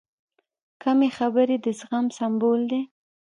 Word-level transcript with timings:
کمې 0.81 1.09
خبرې، 1.17 1.55
د 1.63 1.67
زغم 1.79 2.05
سمبول 2.17 2.61
دی. 2.71 2.81